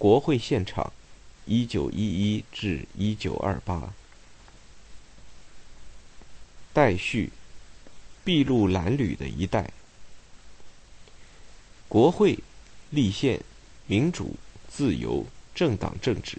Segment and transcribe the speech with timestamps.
[0.00, 0.90] 国会现场，
[1.44, 3.92] 一九一一至一九二八。
[6.72, 7.30] 待续，
[8.24, 9.70] 筚路蓝缕的一代。
[11.86, 12.38] 国会、
[12.88, 13.42] 立宪、
[13.86, 14.36] 民主、
[14.70, 16.38] 自由、政党政治，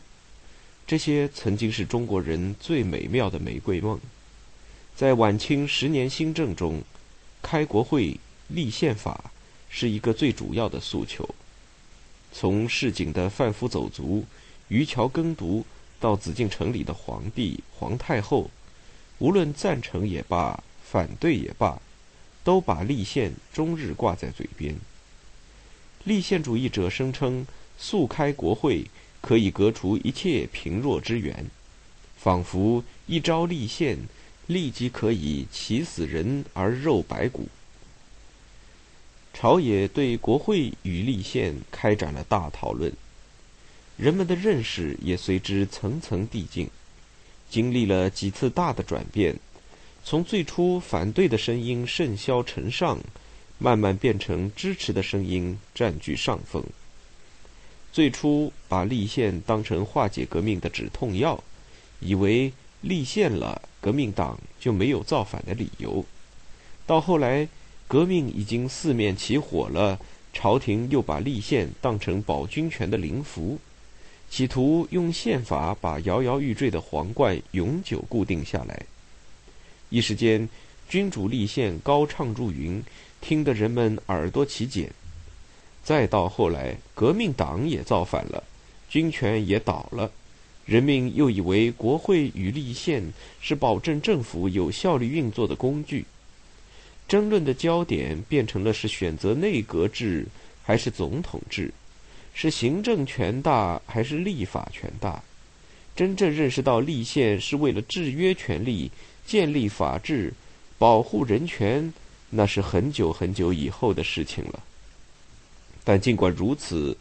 [0.88, 4.00] 这些曾经是中国人最美妙的玫瑰梦。
[4.96, 6.82] 在晚清十年新政中，
[7.44, 9.32] 开国会、立宪法
[9.70, 11.36] 是一个最主要的诉求。
[12.32, 14.24] 从市井的贩夫走卒、
[14.70, 15.66] 渔樵耕读，
[16.00, 18.50] 到紫禁城里的皇帝、皇太后，
[19.20, 21.80] 无论赞成也罢，反对也罢，
[22.44, 24.76] 都把立宪终日挂在嘴边。
[26.06, 27.46] 立宪主义者声称，
[27.78, 28.86] 速开国会
[29.22, 31.46] 可以革除一切贫弱之源，
[32.18, 33.98] 仿佛一朝立宪，
[34.48, 37.48] 立即可以起死人而肉白骨。
[39.42, 42.94] 朝野对国会与立宪开展了大讨论，
[43.98, 46.70] 人们的认识也随之层层递进，
[47.50, 49.36] 经历了几次大的转变，
[50.06, 53.00] 从最初反对的声音甚嚣尘上，
[53.58, 56.64] 慢慢变成支持的声音占据上风。
[57.92, 61.44] 最初把立宪当成化解革命的止痛药，
[62.00, 66.06] 以为立宪了，革命党就没有造反的理由，
[66.86, 67.48] 到后来。
[67.92, 70.00] 革命已经四面起火了，
[70.32, 73.60] 朝廷又把立宪当成保军权的灵符，
[74.30, 78.84] 企图用宪法把摇摇欲坠的皇冠永久固定下来。
[79.90, 80.48] 一时间，
[80.88, 82.82] 君主立宪高唱入云，
[83.20, 84.90] 听得人们耳朵起茧。
[85.84, 88.42] 再到后来，革命党也造反了，
[88.88, 90.10] 军权也倒了，
[90.66, 96.06] 人民又以为国会与立宪是保证政府有效率运作的工具。
[97.08, 100.26] 争论的焦点变成了是选择内阁制
[100.64, 101.74] 还是总统制，
[102.34, 105.22] 是行政权大还是立法权大。
[105.94, 108.90] 真正认识到立宪是为了制约权力、
[109.26, 110.34] 建立法治、
[110.78, 111.94] 保护人权，
[112.30, 114.64] 那是很久很久以后的事情了。
[115.84, 116.96] 但尽管如此，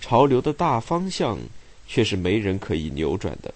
[0.00, 1.38] 潮流的大方向
[1.86, 3.52] 却是没人可以扭转的。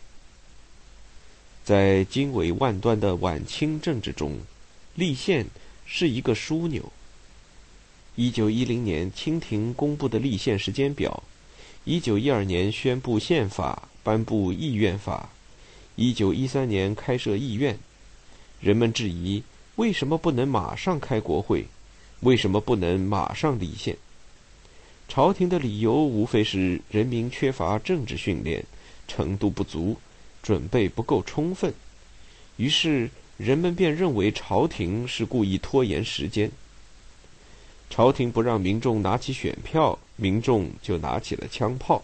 [1.65, 4.38] 在经纬万端的晚清政治中，
[4.94, 5.47] 立宪。
[5.87, 6.93] 是一个枢纽。
[8.17, 11.22] 一九一零年，清廷公布的立宪时间表；
[11.84, 15.28] 一九一二年宣布宪法，颁布议院法；
[15.97, 17.77] 一九一三年开设议院。
[18.61, 19.43] 人们质疑：
[19.75, 21.67] 为什么不能马上开国会？
[22.21, 23.97] 为什么不能马上立宪？
[25.09, 28.65] 朝廷的理由无非是人民缺乏政治训练，
[29.09, 29.99] 程度不足，
[30.43, 31.75] 准备不够充分。
[32.56, 33.11] 于是。
[33.37, 36.50] 人们便认为朝廷是故意拖延时间。
[37.91, 42.03] 朝廷不让民众拿起选票，民众就拿起了枪炮。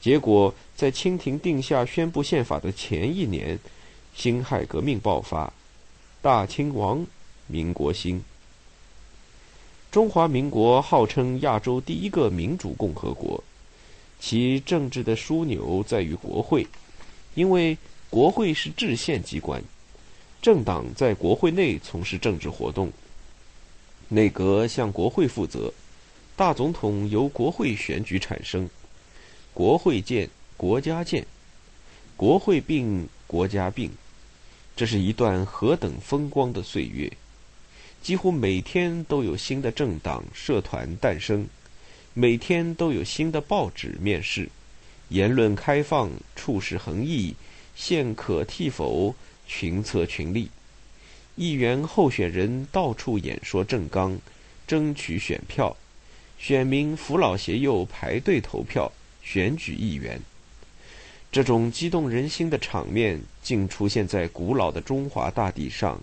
[0.00, 3.58] 结果，在清廷定下宣布宪法的前一年，
[4.14, 5.52] 辛亥革命爆发，
[6.22, 7.04] 大清亡，
[7.46, 8.22] 民国兴。
[9.90, 13.42] 中华民国号称亚洲第一个民主共和国，
[14.20, 16.66] 其政治的枢纽在于国会，
[17.34, 17.76] 因为
[18.10, 19.62] 国会是制宪机关。
[20.40, 22.92] 政党在国会内从事政治活动，
[24.08, 25.72] 内阁向国会负责，
[26.36, 28.68] 大总统由国会选举产生。
[29.52, 31.24] 国会建，国家建；
[32.16, 33.90] 国会病，国家病。
[34.76, 37.10] 这是一段何等风光的岁月！
[38.02, 41.48] 几乎每天都有新的政党、社团诞生，
[42.12, 44.50] 每天都有新的报纸面世，
[45.08, 47.34] 言论开放，处事横溢，
[47.74, 49.16] 现可替否？
[49.46, 50.50] 群策群力，
[51.36, 54.18] 议员候选人到处演说政纲，
[54.66, 55.76] 争取选票，
[56.38, 58.90] 选民扶老携幼排队投票
[59.22, 60.20] 选举议员。
[61.32, 66.00] 这种激动人心的场面，竟出现在古老的中华大地上。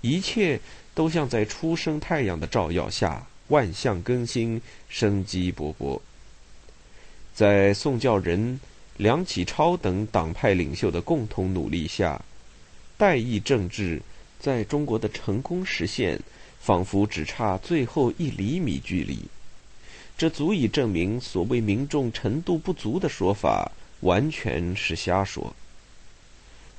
[0.00, 0.60] 一切
[0.94, 6.00] 都像在初升太阳的照耀下，万象更新，生机勃勃。
[7.34, 8.60] 在宋教仁、
[8.96, 12.20] 梁启超等党派领袖的共同努力下。
[12.98, 14.02] 代议政治
[14.40, 16.20] 在中国的成功实现，
[16.60, 19.20] 仿佛只差最后一厘米距离。
[20.18, 25.54] 这足以证明所谓民众程度不足的说法完全是瞎说。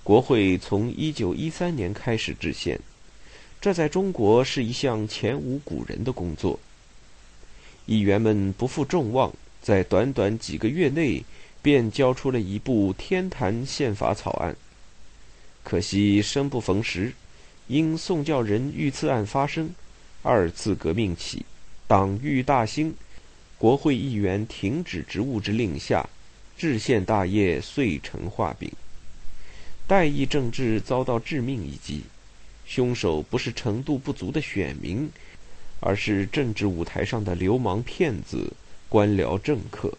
[0.04, 2.78] 国会从一九一三年开始制宪，
[3.62, 6.60] 这在中国是一项前无古人的工作。
[7.86, 11.24] 议员们不负众望，在短短几个月内
[11.62, 14.54] 便交出了一部天坛宪法草案。
[15.70, 17.14] 可惜生不逢时，
[17.68, 19.70] 因宋教仁遇刺案发生，
[20.24, 21.46] 二次革命起，
[21.86, 22.96] 党欲大兴，
[23.60, 26.10] 国会议员停止职务之令下，
[26.58, 28.72] 制宪大业遂成画饼。
[29.86, 32.02] 代议政治遭到致命一击，
[32.66, 35.08] 凶手不是程度不足的选民，
[35.80, 38.52] 而是政治舞台上的流氓骗子、
[38.90, 39.94] 官僚政客。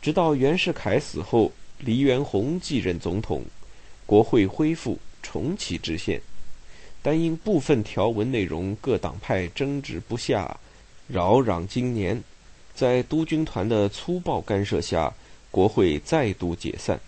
[0.00, 1.50] 直到袁世凯死后，
[1.80, 3.44] 黎元洪继任总统，
[4.12, 6.20] 国会恢复重启制宪，
[7.00, 10.60] 但因部分条文内容各党派争执不下。
[11.08, 12.22] 扰攘经年，
[12.74, 15.10] 在督军团的粗暴干涉下，
[15.50, 17.00] 国会再度解散。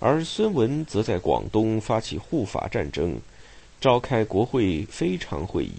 [0.00, 3.20] 而孙文则在广东发起护法战争，
[3.80, 5.76] 召开国会非常会议。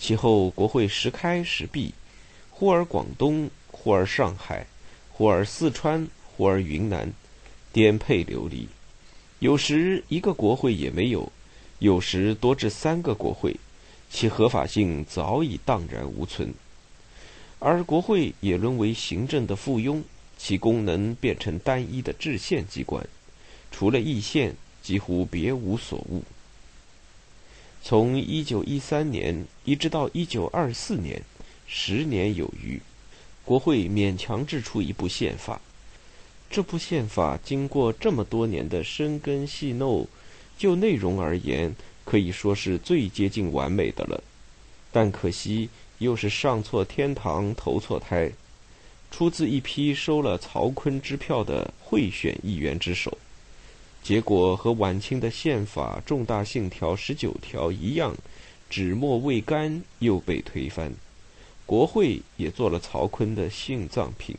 [0.00, 1.94] 其后，国会时开时闭，
[2.50, 4.66] 忽而广东，忽而上海，
[5.12, 7.12] 忽而四川，忽而云南，
[7.72, 8.66] 颠沛流离。
[9.40, 11.32] 有时一个国会也没有，
[11.78, 13.56] 有时多至三个国会。
[14.12, 16.52] 其合法性早已荡然无存，
[17.60, 20.02] 而国会也沦为行政的附庸，
[20.36, 23.06] 其功能变成单一的制宪机关，
[23.70, 26.24] 除了议宪，几乎别无所务。
[27.84, 31.22] 从一九一三年一直到一九二四年，
[31.68, 32.82] 十年有余，
[33.44, 35.60] 国会勉强制出一部宪法。
[36.50, 40.06] 这部宪法经过这么多年的深耕细弄，
[40.58, 41.74] 就内容而言。
[42.02, 44.20] 可以说是最接近完美的了，
[44.90, 45.68] 但可惜
[45.98, 48.32] 又是上错天堂投错胎，
[49.12, 53.16] 出自一批收了曹锟支票的贿选议员之手，
[54.02, 58.16] 结果和晚清的宪法重大信条十九条一样，
[58.68, 60.92] 纸墨未干又被推翻，
[61.64, 64.36] 国会也做了曹锟的殉葬品，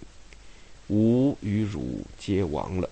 [0.91, 2.89] 吾与汝皆亡了。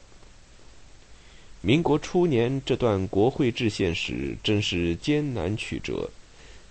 [1.60, 6.10] 民国初年这段国会制宪史真是艰难曲折，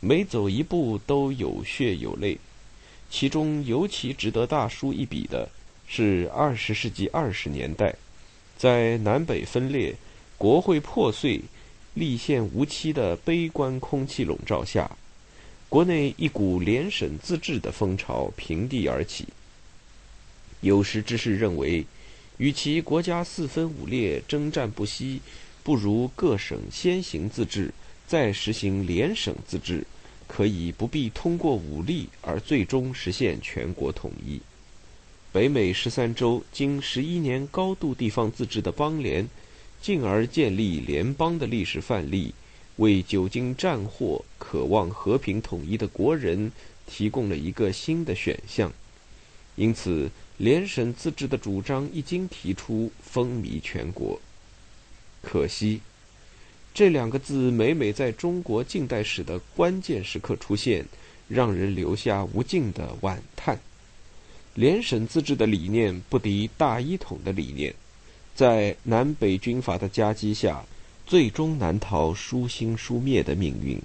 [0.00, 2.38] 每走一步都有血有泪。
[3.10, 5.46] 其中尤其值得大书一笔的
[5.86, 7.94] 是二十世纪二十年代，
[8.56, 9.94] 在南北分裂、
[10.38, 11.42] 国会破碎、
[11.92, 14.90] 立宪无期的悲观空气笼罩下，
[15.68, 19.26] 国内一股联省自治的风潮平地而起。
[20.60, 21.86] 有识之士认为。
[22.38, 25.20] 与其国家四分五裂、征战不息，
[25.64, 27.74] 不如各省先行自治，
[28.06, 29.84] 再实行联省自治，
[30.28, 34.40] 可以不必通过武力而最终实现全国统一。
[35.32, 39.28] 北美十三州经十一年高度地方自治的邦联，
[39.82, 42.32] 进而建立联邦的历史范例，
[42.76, 46.52] 为久经战祸、渴望和平统一的国人
[46.86, 48.72] 提供了一个新的选项。
[49.56, 50.08] 因此。
[50.38, 54.20] 联省自治的主张一经提出，风靡全国。
[55.20, 55.80] 可惜，
[56.72, 60.86] 这两个字每每在中国近代史的关键时刻出现，
[61.26, 63.58] 让人留下无尽的惋叹。
[64.54, 67.74] 联省自治的理念不敌大一统的理念，
[68.36, 70.64] 在南北军阀的夹击下，
[71.04, 73.76] 最终难逃书兴书灭的命运。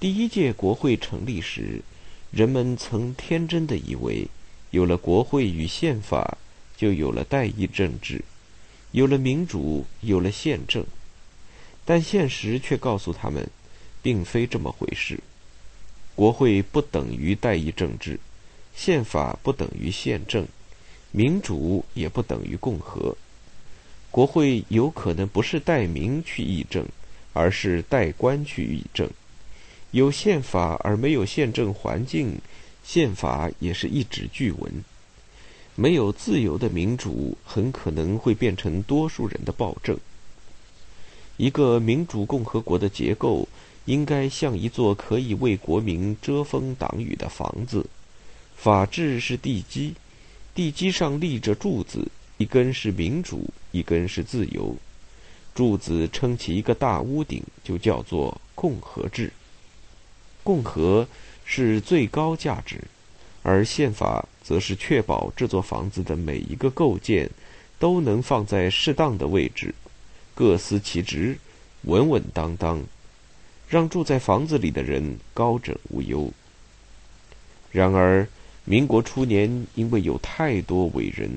[0.00, 1.82] 第一届国会成立时，
[2.30, 4.26] 人们曾天真的以为。
[4.72, 6.38] 有了国会与宪法，
[6.76, 8.24] 就有了代议政治，
[8.90, 10.84] 有了民主，有了宪政。
[11.84, 13.48] 但现实却告诉他们，
[14.02, 15.20] 并非这么回事。
[16.14, 18.18] 国会不等于代议政治，
[18.74, 20.46] 宪法不等于宪政，
[21.10, 23.16] 民主也不等于共和。
[24.10, 26.86] 国会有可能不是代民去议政，
[27.34, 29.10] 而是代官去议政。
[29.90, 32.40] 有宪法而没有宪政环境。
[32.84, 34.84] 宪法也是一纸巨文，
[35.74, 39.98] 没有自由的民主，很可能会变成多数人的暴政。
[41.36, 43.48] 一个民主共和国的结构，
[43.86, 47.86] 应该像一座可以为国民遮风挡雨的房子。
[48.56, 49.94] 法治是地基，
[50.54, 54.76] 地基上立着柱子，一根是民主，一根是自由。
[55.54, 59.32] 柱子撑起一个大屋顶，就叫做共和制。
[60.42, 61.06] 共和。
[61.54, 62.82] 是最高价值，
[63.42, 67.28] 而宪法则是确保这座房子的每一个构件
[67.78, 69.74] 都能放在适当的位置，
[70.34, 71.36] 各司其职，
[71.82, 72.82] 稳稳当当，
[73.68, 76.32] 让住在房子里的人高枕无忧。
[77.70, 78.26] 然而，
[78.64, 81.28] 民国初年因为有太多伟人，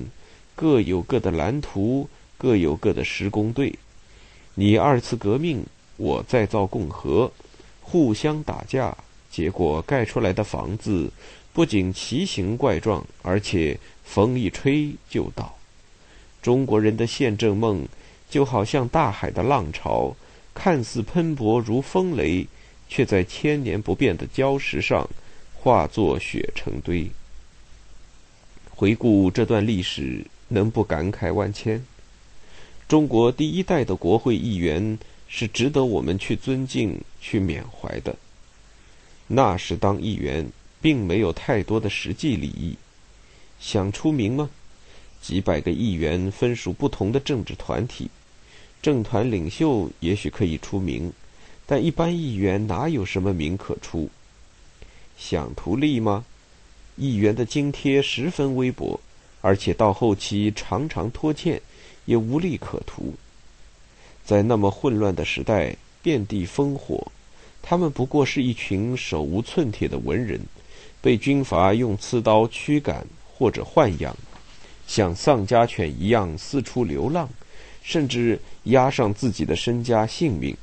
[0.54, 2.08] 各有各的蓝图，
[2.38, 3.78] 各有各的施工队，
[4.54, 5.66] 你二次革命，
[5.98, 7.30] 我再造共和，
[7.82, 8.96] 互相打架。
[9.30, 11.10] 结果盖出来的房子
[11.52, 15.56] 不仅奇形怪状，而且风一吹就倒。
[16.42, 17.86] 中国人的宪政梦
[18.30, 20.14] 就好像大海的浪潮，
[20.54, 22.46] 看似喷薄如风雷，
[22.88, 25.08] 却在千年不变的礁石上
[25.54, 27.10] 化作雪成堆。
[28.70, 31.84] 回顾这段历史，能不感慨万千？
[32.86, 38.14] 中国第一代的国会议员是值得我们去尊敬、去缅怀的。
[39.28, 40.48] 那时当议员，
[40.80, 42.76] 并没有太多的实际利益。
[43.58, 44.50] 想出名吗？
[45.20, 48.08] 几百个议员分属不同的政治团体，
[48.80, 51.12] 政团领袖也许可以出名，
[51.66, 54.08] 但一般议员哪有什么名可出？
[55.16, 56.24] 想图利吗？
[56.96, 59.00] 议员的津贴十分微薄，
[59.40, 61.60] 而且到后期常常拖欠，
[62.04, 63.14] 也无利可图。
[64.24, 67.10] 在那么混乱的时代，遍地烽火，
[67.68, 70.40] 他们不过是一群手无寸铁的文人，
[71.00, 74.16] 被军阀用刺刀驱赶或者豢养。
[74.86, 77.28] 像丧家犬一样四处流浪，
[77.82, 80.56] 甚至押上自己的身家性命，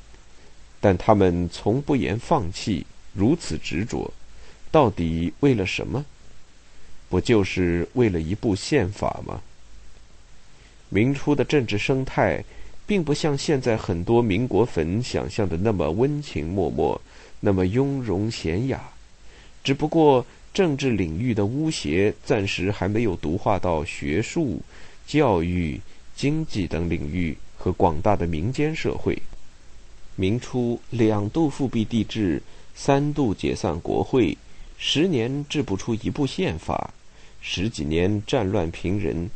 [0.79, 4.13] 但他们从不言放弃，如此执着，
[4.72, 6.05] 到底为了什么？
[7.10, 9.41] 不就是为了一部宪法吗？
[10.88, 12.41] 明初的政治生态，
[12.85, 16.99] 并不像现在很多民国粉想象的那么温情脉脉，
[17.39, 18.81] 那么雍容娴雅，
[19.63, 20.25] 只不过。
[20.53, 24.61] 政治领域的巫邪暂时还没有毒化到学术、
[25.07, 25.81] 教育、
[26.15, 29.19] 经济等领域和广大的民间社会。
[30.15, 32.39] 明初两度复辟帝制，
[32.75, 34.37] 三度解散国会，
[34.77, 36.93] 十年制不出一部宪法，
[37.41, 39.27] 十几年战乱频仍，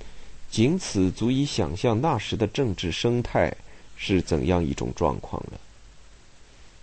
[0.50, 3.54] 仅此足以想象那时的政治生态
[3.96, 5.60] 是怎样一种状况了。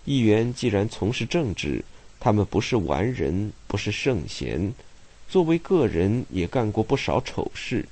[0.05, 1.83] 议员既然从事政治，
[2.19, 4.73] 他们不是完人，不是圣贤，
[5.27, 7.85] 作为个人也干过不少丑事，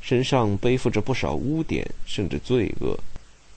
[0.00, 2.98] 身上背负着不少污点，甚至罪恶，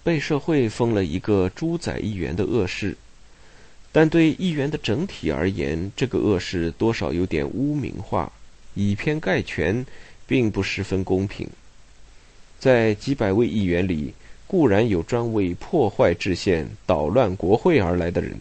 [0.03, 2.97] 被社会封了一个“猪仔议员”的恶事。
[3.91, 8.31] 但对议员的整体而言，这个恶事多少有点污名化，
[8.73, 9.85] 以偏概全，
[10.31, 11.45] 并不十分公平。
[12.57, 14.13] 在几百位议员里，
[14.47, 18.39] 固然有专为破坏制宪、捣乱国会而来的人。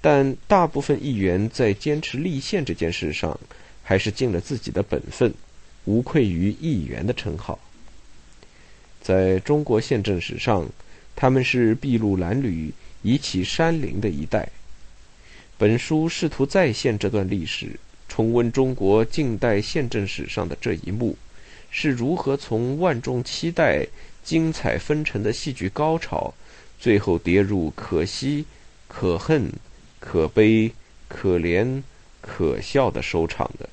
[0.00, 3.38] 但大部分议员在坚持立宪这件事上，
[3.82, 5.34] 还是尽了自己的本分，
[5.84, 7.58] 无愧于议员的称号。
[9.02, 10.66] 在中国宪政史上，
[11.14, 12.72] 他们是筚路蓝缕、
[13.02, 14.48] 遗起山林的一代。
[15.58, 17.78] 本书试图再现这段历史，
[18.20, 21.16] 重温中国近代宪政史上的这一幕，
[21.70, 23.86] 是如何从万众期待、
[24.22, 26.34] 精彩纷呈的戏剧高潮，
[26.78, 28.44] 最后跌入可惜、
[28.86, 29.50] 可恨。
[29.98, 30.72] 可悲、
[31.08, 31.82] 可怜、
[32.22, 33.68] 可笑的收场的。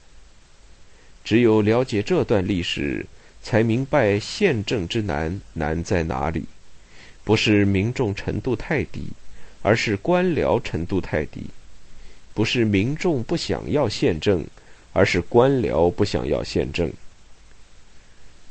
[1.24, 3.06] 只有了解这段历史，
[3.42, 6.44] 才明白宪政之难难在哪里。
[7.24, 9.08] 不是民众程度太低，
[9.62, 11.44] 而是官僚程度太低；
[12.38, 14.46] 不是民众不想要宪政，
[14.94, 16.94] 而是官僚不想要宪政。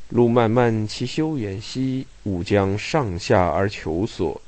[0.09, 4.41] 路漫漫其修远兮，吾将上下而求索。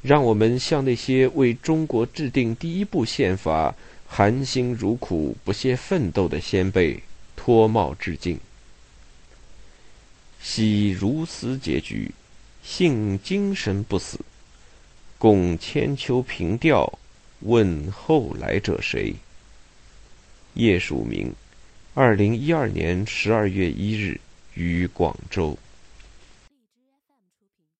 [0.00, 3.74] 让我们向那些为中国制定第一部宪法
[4.06, 7.02] 含辛茹苦、不懈奋斗的先辈
[7.36, 8.40] 脱帽致敬。
[10.40, 12.10] 惜如斯结局，
[12.62, 14.18] 幸精神不死。
[15.18, 16.98] 共千秋凭吊，
[17.40, 19.14] 问后来者谁？
[20.54, 21.32] 叶曙明，
[21.94, 24.20] 二零一二年十二月一日
[24.54, 25.56] 于广州。